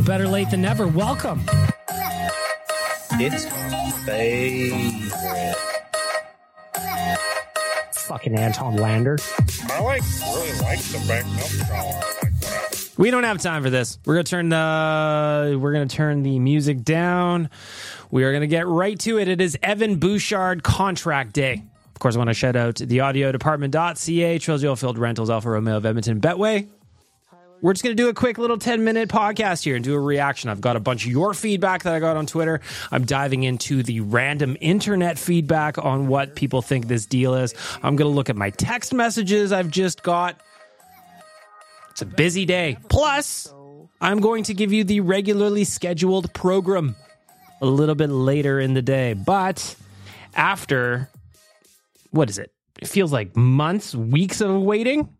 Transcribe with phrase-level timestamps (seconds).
[0.00, 0.86] slash Better Lait than never.
[0.86, 1.42] Welcome.
[3.12, 3.44] It's
[4.04, 5.56] favorite.
[7.92, 9.18] Fucking Anton Lander.
[9.68, 12.00] I like really like the back milk collar.
[12.22, 12.76] Like whatever.
[12.98, 13.98] We don't have time for this.
[14.04, 17.50] We're gonna turn the we're gonna turn the music down.
[18.10, 19.28] We are gonna get right to it.
[19.28, 21.62] It is Evan Bouchard contract day.
[21.94, 25.76] Of course, I want to shout out the audio department.ca, Trilogy Oilfield Rentals, Alfa Romeo
[25.76, 26.66] of Edmonton, Betway.
[27.62, 30.00] We're just going to do a quick little 10 minute podcast here and do a
[30.00, 30.48] reaction.
[30.48, 32.60] I've got a bunch of your feedback that I got on Twitter.
[32.90, 37.54] I'm diving into the random internet feedback on what people think this deal is.
[37.82, 40.40] I'm going to look at my text messages I've just got.
[41.90, 42.78] It's a busy day.
[42.88, 43.52] Plus,
[44.00, 46.96] I'm going to give you the regularly scheduled program
[47.60, 49.12] a little bit later in the day.
[49.12, 49.76] But
[50.34, 51.10] after,
[52.10, 52.52] what is it?
[52.80, 55.10] It feels like months, weeks of waiting.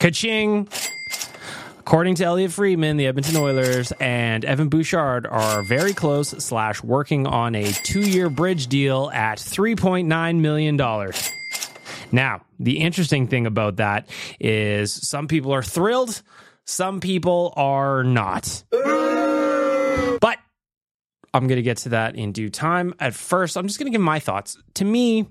[0.00, 0.66] Kaching.
[1.78, 7.26] According to Elliotte Friedman, the Edmonton Oilers and Evan Bouchard are very close slash working
[7.26, 10.76] on a two-year bridge deal at $3.9 million.
[12.12, 14.08] Now, the interesting thing about that
[14.38, 16.22] is some people are thrilled,
[16.64, 18.64] some people are not.
[18.70, 20.38] But
[21.34, 22.94] I'm going to get to that in due time.
[23.00, 24.56] At first, I'm just going to give my thoughts.
[24.74, 25.26] To me,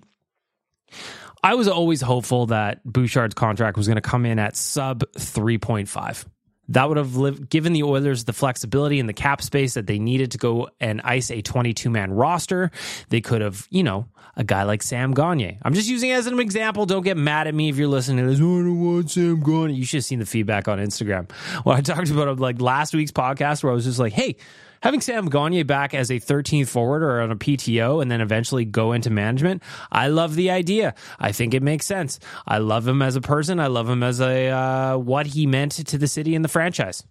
[1.42, 6.26] I was always hopeful that Bouchard's contract was going to come in at sub 3.5.
[6.69, 10.31] That would have given the Oilers the flexibility and the cap space that they needed
[10.31, 12.72] to go and ice a 22 man roster.
[13.09, 15.58] They could have, you know, a guy like Sam Gagner.
[15.63, 16.85] I'm just using as an example.
[16.85, 18.40] Don't get mad at me if you're listening to this.
[18.41, 19.69] Oh, I don't want Sam Gagner.
[19.69, 21.29] You should have seen the feedback on Instagram.
[21.66, 24.38] Well, I talked about it like last week's podcast where I was just like, hey,
[24.81, 28.66] having Sam Gagner back as a 13th forward or on a PTO and then eventually
[28.66, 30.96] go into management, I love the idea.
[31.19, 32.19] I think it makes sense.
[32.47, 33.59] I love him as a person.
[33.59, 37.06] I love him as a uh, what he meant to the city and the franchise.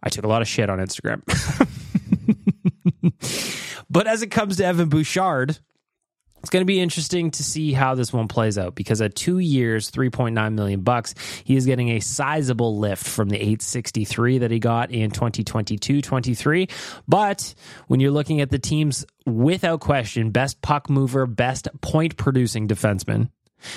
[0.00, 1.22] I took a lot of shit on Instagram.
[3.90, 5.58] but as it comes to Evan Bouchard,
[6.38, 9.40] it's going to be interesting to see how this one plays out because at two
[9.40, 14.60] years, 3.9 million bucks, he is getting a sizable lift from the 863 that he
[14.60, 16.68] got in 2022 23.
[17.08, 17.56] But
[17.88, 23.30] when you're looking at the teams without question, best puck mover, best point producing defenseman,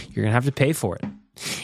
[0.09, 1.05] you're going to have to pay for it.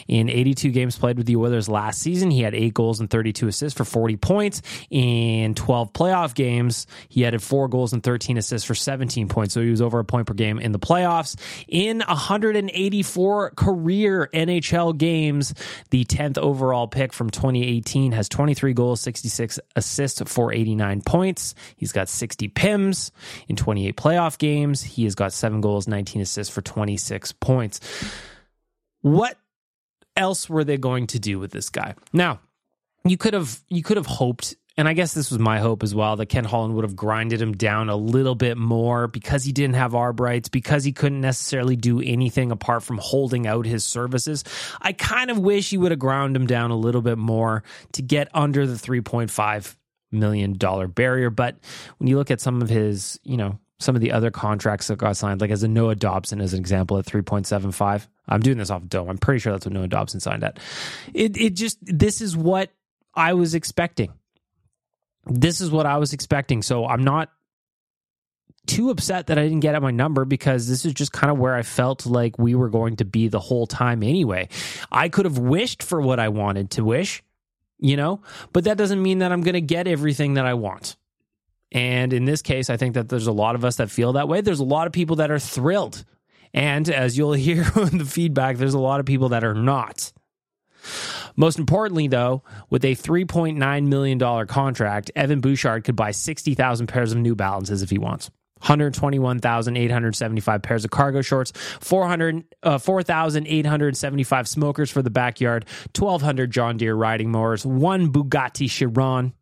[0.08, 3.48] In 82 games played with the Oilers last season, he had eight goals and 32
[3.48, 4.62] assists for 40 points.
[4.90, 9.54] In 12 playoff games, he added four goals and 13 assists for 17 points.
[9.54, 11.36] So he was over a point per game in the playoffs.
[11.68, 15.54] In 184 career NHL games,
[15.90, 21.54] the 10th overall pick from 2018 has 23 goals, 66 assists for 89 points.
[21.76, 23.10] He's got 60 PIMs.
[23.48, 27.80] In 28 playoff games, he has got seven goals, 19 assists for 26 points.
[29.02, 29.36] What
[30.16, 31.94] else were they going to do with this guy?
[32.12, 32.40] Now,
[33.04, 35.94] you could have you could have hoped and I guess this was my hope as
[35.94, 39.52] well that Ken Holland would have grinded him down a little bit more because he
[39.52, 43.84] didn't have arb rights, because he couldn't necessarily do anything apart from holding out his
[43.84, 44.42] services.
[44.80, 47.62] I kind of wish he would have ground him down a little bit more
[47.92, 49.76] to get under the 3.5
[50.10, 51.30] million dollar barrier.
[51.30, 51.56] But
[51.98, 54.96] when you look at some of his, you know, some of the other contracts that
[54.96, 58.08] got signed, like as a Noah Dobson as an example at 3.75.
[58.26, 59.08] I'm doing this off dome.
[59.08, 60.58] I'm pretty sure that's what Noah Dobson signed at.
[61.12, 62.70] It it just this is what
[63.14, 64.12] I was expecting
[65.26, 66.62] this is what I was expecting.
[66.62, 67.30] So I'm not
[68.66, 71.38] too upset that I didn't get at my number because this is just kind of
[71.38, 74.48] where I felt like we were going to be the whole time anyway.
[74.90, 77.22] I could have wished for what I wanted to wish,
[77.78, 78.22] you know,
[78.52, 80.96] but that doesn't mean that I'm going to get everything that I want.
[81.74, 84.28] And in this case, I think that there's a lot of us that feel that
[84.28, 84.40] way.
[84.40, 86.04] There's a lot of people that are thrilled.
[86.54, 90.12] And as you'll hear in the feedback, there's a lot of people that are not.
[91.36, 97.18] Most importantly, though, with a $3.9 million contract, Evan Bouchard could buy 60,000 pairs of
[97.18, 98.30] New Balances if he wants.
[98.60, 105.66] 121,875 pairs of cargo shorts, 400, uh, 4,875 smokers for the backyard,
[105.98, 109.34] 1,200 John Deere riding mowers, one Bugatti Chiron,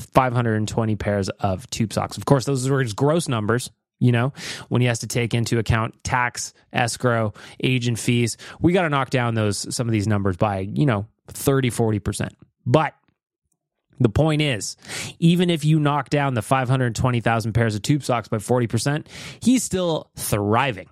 [0.00, 2.16] 520 pairs of tube socks.
[2.16, 3.70] Of course, those are his gross numbers.
[3.98, 4.32] You know,
[4.68, 9.10] when he has to take into account tax, escrow, agent fees, we got to knock
[9.10, 12.30] down those some of these numbers by you know 30, 40%.
[12.64, 12.94] But
[13.98, 14.76] the point is,
[15.18, 19.06] even if you knock down the 520,000 pairs of tube socks by 40%,
[19.40, 20.88] he's still thriving.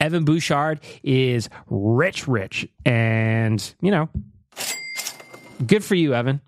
[0.00, 2.68] Evan Bouchard is rich, rich.
[2.84, 4.08] And, you know,
[5.66, 6.40] good for you, Evan.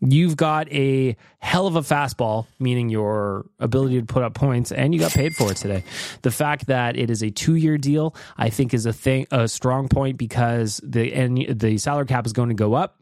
[0.00, 4.94] You've got a hell of a fastball, meaning your ability to put up points, and
[4.94, 5.84] you got paid for it today.
[6.22, 9.88] The fact that it is a two-year deal, I think, is a thing, a strong
[9.88, 12.96] point because the and the salary cap is going to go up.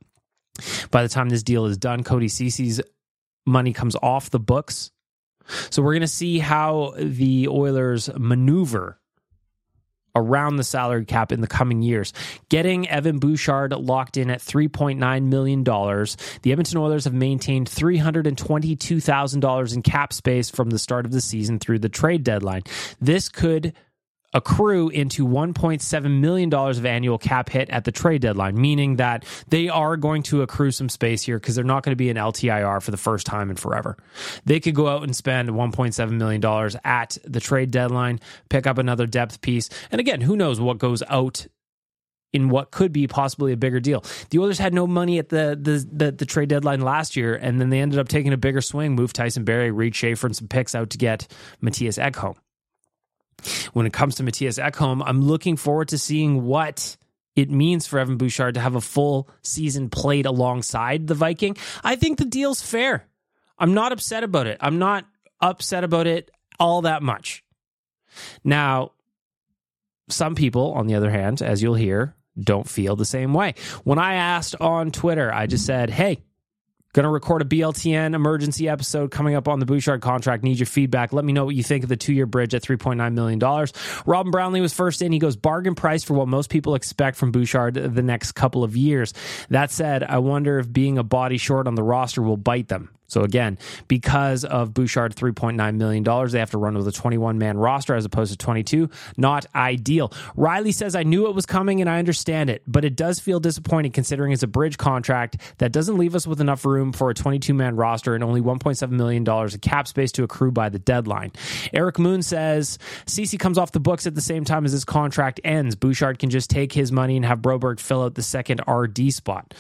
[0.91, 2.81] By the time this deal is done, Cody Ceci's
[3.47, 4.91] money comes off the books.
[5.71, 9.01] So we're going to see how the Oilers maneuver
[10.19, 12.13] around the salary cap in the coming years.
[12.49, 19.83] Getting Evan Bouchard locked in at $3.9 million, the Edmonton Oilers have maintained $322,000 in
[19.83, 22.63] cap space from the start of the season through the trade deadline.
[23.01, 23.75] This could
[24.35, 29.69] accrue into $1.7 million of annual cap hit at the trade deadline, meaning that they
[29.69, 32.83] are going to accrue some space here because they're not going to be an LTIR
[32.83, 33.97] for the first time in forever.
[34.45, 38.21] They could go out and spend $1.7 million at the trade deadline,
[38.51, 39.71] pick up another depth piece.
[39.91, 41.47] And again, who knows what goes out
[42.35, 44.05] in what could be possibly a bigger deal.
[44.29, 47.59] The Oilers had no money at the, the the, the trade deadline last year, and
[47.59, 50.47] then they ended up taking a bigger swing, move Tyson Barrie, Reid Schaefer, and some
[50.47, 51.27] picks out to get
[51.63, 52.37] Mattias Ekholm
[53.73, 56.97] when it comes to Mattias Ekholm, I'm looking forward to seeing what
[57.37, 61.57] it means for Evan Bouchard to have a full season played alongside the Viking.
[61.85, 63.07] I think the deal's fair.
[63.59, 64.59] I'm not upset about it.
[64.61, 65.05] I'm not
[65.41, 67.45] upset about it all that much.
[68.43, 68.93] Now,
[70.09, 73.55] some people, on the other hand, as you'll hear, don't feel the same way.
[73.85, 76.23] When I asked on Twitter, I just said, hey,
[76.95, 80.43] Going to record a BLTN emergency episode coming up on the Bouchard contract.
[80.43, 81.13] Need your feedback.
[81.13, 83.67] Let me know what you think of the two year bridge at $3.9 million.
[84.07, 85.13] Robin Brownlee was first in.
[85.13, 88.75] He goes bargain price for what most people expect from Bouchard the next couple of
[88.75, 89.13] years.
[89.51, 92.91] That said, I wonder if being a body short on the roster will bite them.
[93.09, 97.57] So again, because of Bouchard $3.9 million, they have to run with a 21 man
[97.57, 98.91] roster as opposed to 22.
[99.17, 100.13] Not ideal.
[100.37, 103.41] Riley says, I knew it was coming and I understand it, but it does feel
[103.41, 107.15] disappointing considering it's a bridge contract that doesn't leave us with enough room for a
[107.15, 111.33] 22 man roster and only $1.7 million of cap space to accrue by the deadline.
[111.73, 115.41] Eric Moon says, Ceci comes off the books at the same time as his contract
[115.45, 115.75] ends.
[115.77, 119.55] Bouchard can just take his money and have Broberg fill out the second RD spot.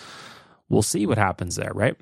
[0.68, 1.96] We'll see what happens there, right?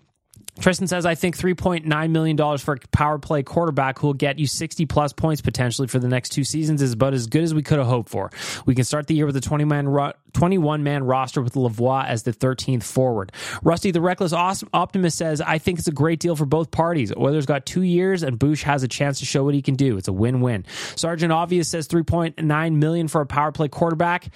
[0.58, 4.46] Tristan says, I think $3.9 million for a power play quarterback who will get you
[4.46, 7.62] 60 plus points potentially for the next two seasons is about as good as we
[7.62, 8.30] could have hoped for.
[8.64, 12.06] We can start the year with a 20 man ro- 21 man roster with Lavoie
[12.06, 13.32] as the 13th forward.
[13.62, 17.12] Rusty, the reckless awesome optimist, says, I think it's a great deal for both parties.
[17.16, 19.96] Oilers got two years and Bush has a chance to show what he can do.
[19.96, 20.64] It's a win win.
[20.94, 24.28] Sergeant Obvious says 3.9 million for a power play quarterback.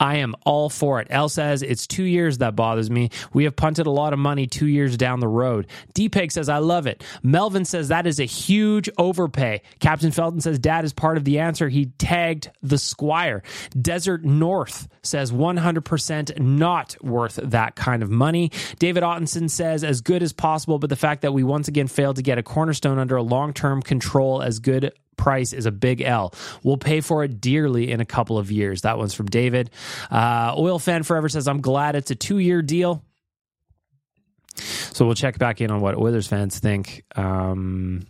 [0.00, 1.08] I am all for it.
[1.10, 3.10] L says it's two years that bothers me.
[3.32, 5.66] We have punted a lot of money two years down the road.
[5.94, 7.02] Deepeg says I love it.
[7.22, 9.62] Melvin says that is a huge overpay.
[9.80, 11.68] Captain Felton says dad is part of the answer.
[11.68, 13.42] He tagged the squire.
[13.80, 18.50] Desert North says 100% not worth that kind of money.
[18.78, 22.16] David Ottenson says as good as possible, but the fact that we once again failed
[22.16, 26.00] to get a cornerstone under a long term control as good price is a big
[26.00, 26.32] L.
[26.62, 28.82] We'll pay for it dearly in a couple of years.
[28.82, 29.70] That one's from David.
[30.10, 33.04] Uh, Oil Fan Forever says, I'm glad it's a two year deal.
[34.56, 38.06] So we'll check back in on what Oilers fans think um,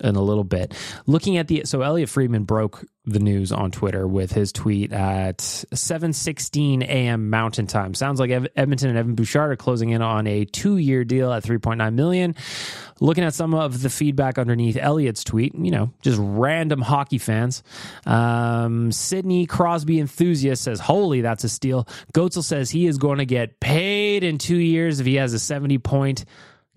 [0.00, 0.74] in a little bit.
[1.06, 5.38] Looking at the so Elliotte Friedman broke the news on Twitter with his tweet at
[5.38, 7.30] 7:16 a.m.
[7.30, 7.94] Mountain Time.
[7.94, 11.94] Sounds like Edmonton and Evan Bouchard are closing in on a two-year deal at 3.9
[11.94, 12.34] million.
[13.00, 17.62] Looking at some of the feedback underneath Elliotte's tweet, you know, just random hockey fans.
[18.04, 23.26] Um, Sidney Crosby enthusiast says, "Holy, that's a steal." Goetzel says he is going to
[23.26, 26.24] get paid in two years if he has a 70 point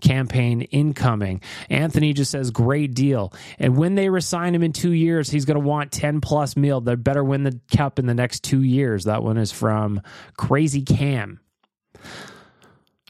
[0.01, 1.41] campaign incoming.
[1.69, 3.33] Anthony just says, great deal.
[3.59, 6.81] And when they resign him in two years, he's going to want 10 plus mil.
[6.81, 9.05] They better win the cup in the next two years.
[9.05, 10.01] That one is from
[10.37, 11.39] Crazy Cam.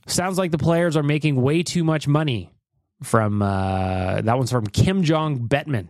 [0.07, 2.50] Sounds like the players are making way too much money.
[3.03, 5.88] From uh, that one's from Kim Jong Betman.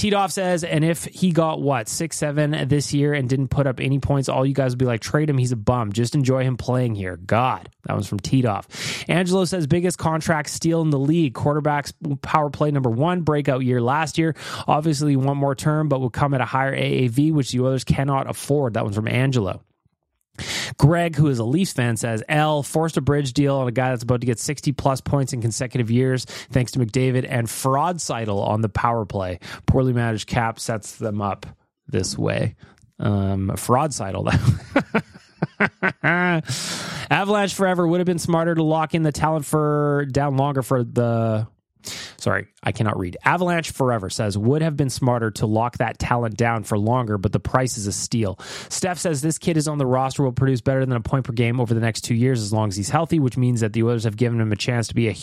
[0.00, 3.80] Titoff says, and if he got what six seven this year and didn't put up
[3.80, 5.36] any points, all you guys would be like, trade him.
[5.36, 5.92] He's a bum.
[5.92, 7.18] Just enjoy him playing here.
[7.18, 8.64] God, that was from Titoff.
[9.10, 11.34] Angelo says, biggest contract steal in the league.
[11.34, 11.92] Quarterbacks
[12.22, 14.34] power play number one breakout year last year.
[14.66, 18.26] Obviously, one more term, but will come at a higher AAV, which the others cannot
[18.26, 18.72] afford.
[18.72, 19.60] That one's from Angelo.
[20.78, 23.90] Greg, who is a Leafs fan, says L forced a bridge deal on a guy
[23.90, 28.42] that's about to get 60 plus points in consecutive years, thanks to McDavid and Fraudseidel
[28.42, 29.40] on the power play.
[29.66, 31.46] Poorly managed cap sets them up
[31.86, 32.54] this way.
[32.98, 34.28] Um, Fraudseidel.
[37.10, 40.84] Avalanche forever would have been smarter to lock in the talent for down longer for
[40.84, 41.46] the
[42.16, 43.16] sorry, I cannot read.
[43.24, 47.32] Avalanche Forever says would have been smarter to lock that talent down for longer, but
[47.32, 48.38] the price is a steal.
[48.68, 51.32] Steph says this kid is on the roster will produce better than a point per
[51.32, 53.82] game over the next two years as long as he's healthy, which means that the
[53.82, 55.16] Oilers have given him a chance to be a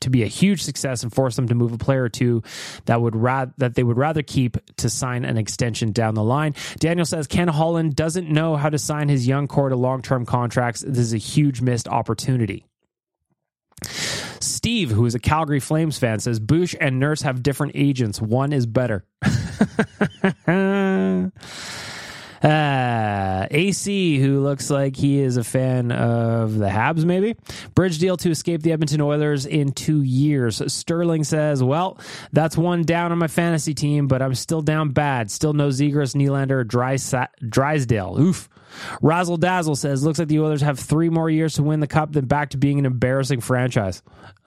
[0.00, 2.42] to be a huge success and force them to move a player or two
[2.84, 6.54] that would ra- that they would rather keep to sign an extension down the line.
[6.78, 10.26] Daniel says Ken Holland doesn't know how to sign his young core to long term
[10.26, 10.82] contracts.
[10.82, 12.66] This is a huge missed opportunity.
[14.40, 18.20] Steve, who is a Calgary Flames fan, says Bush and Nurse have different agents.
[18.20, 19.04] One is better.
[22.42, 27.36] Uh, AC, who looks like he is a fan of the Habs, maybe.
[27.74, 30.62] Bridge deal to escape the Edmonton Oilers in two years.
[30.72, 31.98] Sterling says, Well,
[32.32, 35.30] that's one down on my fantasy team, but I'm still down bad.
[35.30, 36.66] Still no Zegras, Nylander,
[37.48, 38.20] Drysdale.
[38.20, 38.48] Oof.
[39.00, 42.12] Razzle Dazzle says, looks like the Oilers have three more years to win the cup,
[42.12, 44.02] then back to being an embarrassing franchise.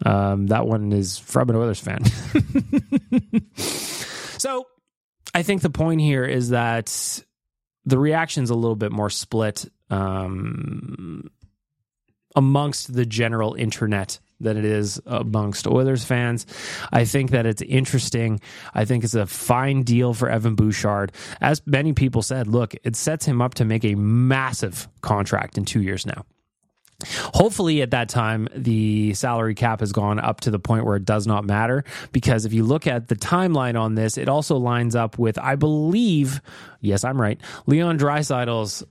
[0.05, 2.03] Um, that one is from an Oilers fan.
[3.55, 4.65] so
[5.33, 7.23] I think the point here is that
[7.89, 11.29] the reaction's a little bit more split um,
[12.35, 16.45] amongst the general internet than it is amongst Oilers fans.
[16.91, 18.39] I think that it's interesting.
[18.73, 21.11] I think it's a fine deal for Evan Bouchard.
[21.41, 25.65] As many people said, look, it sets him up to make a massive contract in
[25.65, 26.25] two years now.
[27.33, 31.05] Hopefully, at that time, the salary cap has gone up to the point where it
[31.05, 31.83] does not matter.
[32.11, 35.55] Because if you look at the timeline on this, it also lines up with, I
[35.55, 36.41] believe,
[36.81, 38.83] yes, I'm right, Leon Draisaitl's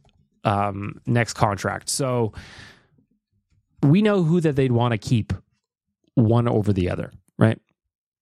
[0.44, 1.90] um, next contract.
[1.90, 2.32] So
[3.82, 5.32] we know who that they'd want to keep
[6.14, 7.60] one over the other, right?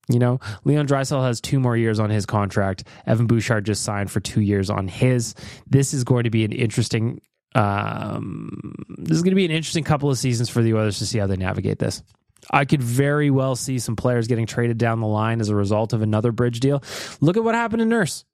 [0.09, 2.85] You know, Leon Draisaitl has two more years on his contract.
[3.07, 5.35] Evan Bouchard just signed for two years on his.
[5.67, 7.21] This is going to be an interesting.
[7.57, 11.07] Um, this is going to be an interesting couple of seasons for the Oilers to
[11.07, 12.03] see how they navigate this.
[12.51, 15.93] I could very well see some players getting traded down the line as a result
[15.93, 16.83] of another bridge deal.
[17.21, 18.25] Look at what happened to Nurse.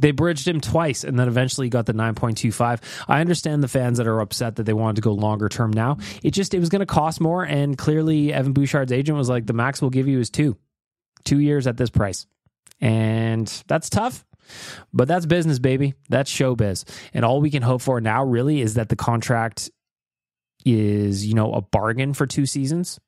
[0.00, 2.80] They bridged him twice and then eventually got the 9.25.
[3.08, 5.96] I understand the fans that are upset that they wanted to go longer term now.
[6.22, 9.46] It just it was going to cost more and clearly Evan Bouchard's agent was like
[9.46, 10.56] the max we'll give you is 2.
[11.24, 12.26] 2 years at this price.
[12.80, 14.24] And that's tough.
[14.92, 15.94] But that's business, baby.
[16.08, 16.84] That's showbiz.
[17.14, 19.70] And all we can hope for now really is that the contract
[20.64, 22.98] is, you know, a bargain for two seasons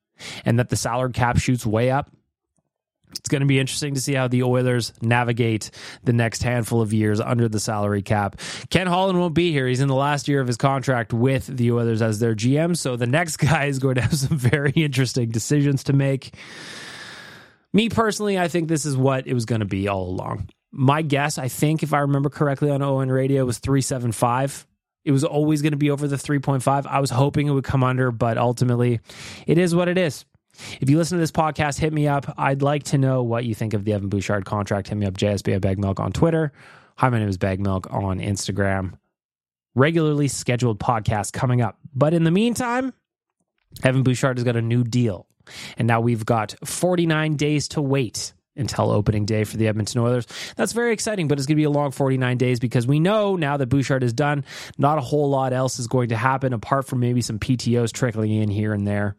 [0.44, 2.10] and that the salary cap shoots way up
[3.10, 5.70] it's going to be interesting to see how the Oilers navigate
[6.04, 8.40] the next handful of years under the salary cap.
[8.70, 9.66] Ken Holland won't be here.
[9.66, 12.76] He's in the last year of his contract with the Oilers as their GM.
[12.76, 16.34] So the next guy is going to have some very interesting decisions to make.
[17.72, 20.48] Me personally, I think this is what it was going to be all along.
[20.70, 24.66] My guess, I think, if I remember correctly on ON Radio, was 375.
[25.04, 26.86] It was always going to be over the 3.5.
[26.86, 29.00] I was hoping it would come under, but ultimately,
[29.46, 30.26] it is what it is.
[30.80, 32.34] If you listen to this podcast, hit me up.
[32.36, 34.88] I'd like to know what you think of the Evan Bouchard contract.
[34.88, 36.52] Hit me up, JSB at Bagged Milk on Twitter.
[36.96, 38.94] Hi, my name is Bagged Milk on Instagram.
[39.74, 41.78] Regularly scheduled podcast coming up.
[41.94, 42.92] But in the meantime,
[43.84, 45.26] Evan Bouchard has got a new deal.
[45.76, 50.26] And now we've got 49 days to wait until opening day for the Edmonton Oilers.
[50.56, 53.36] That's very exciting, but it's going to be a long 49 days because we know
[53.36, 54.44] now that Bouchard is done,
[54.76, 58.32] not a whole lot else is going to happen apart from maybe some PTOs trickling
[58.32, 59.16] in here and there.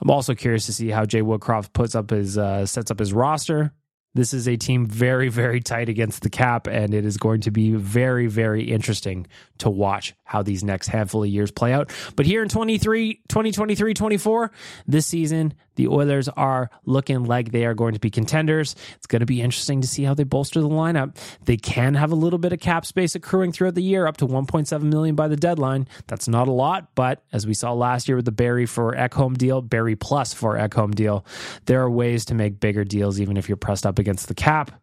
[0.00, 3.12] I'm also curious to see how Jay Woodcroft puts up his uh, sets up his
[3.12, 3.72] roster.
[4.14, 7.50] This is a team very, very tight against the cap, and it is going to
[7.50, 9.26] be very, very interesting
[9.58, 11.92] to watch how these next handful of years play out.
[12.14, 14.52] But here in 23, 2023 24,
[14.86, 18.76] this season, the Oilers are looking like they are going to be contenders.
[18.96, 21.16] It's going to be interesting to see how they bolster the lineup.
[21.44, 24.26] They can have a little bit of cap space accruing throughout the year, up to
[24.26, 25.88] 1.7 million by the deadline.
[26.06, 29.36] That's not a lot, but as we saw last year with the Barrie for Ekholm
[29.36, 31.24] deal, Barrie plus for Ekholm deal,
[31.66, 34.80] there are ways to make bigger deals even if you're pressed up against the cap.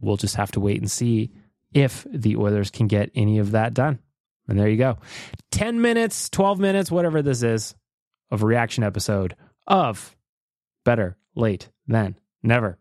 [0.00, 1.30] We'll just have to wait and see
[1.72, 3.98] if the Oilers can get any of that done.
[4.46, 4.98] And there you go.
[5.52, 7.74] 10 minutes, 12 minutes, whatever this is,
[8.30, 9.34] of reaction episode
[9.66, 10.16] of
[10.84, 12.78] Better Lait Than Never.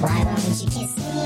[0.00, 1.25] Why won't you kiss me?